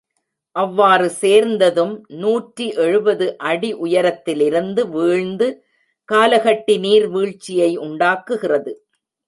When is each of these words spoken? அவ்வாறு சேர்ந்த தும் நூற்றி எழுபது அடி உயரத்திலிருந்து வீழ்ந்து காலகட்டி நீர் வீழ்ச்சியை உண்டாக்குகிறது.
அவ்வாறு 0.55 1.07
சேர்ந்த 1.17 1.63
தும் 1.71 1.93
நூற்றி 2.17 2.67
எழுபது 2.77 3.27
அடி 3.43 3.71
உயரத்திலிருந்து 3.83 4.83
வீழ்ந்து 4.89 5.49
காலகட்டி 6.09 6.77
நீர் 6.79 7.07
வீழ்ச்சியை 7.09 7.71
உண்டாக்குகிறது. 7.87 8.73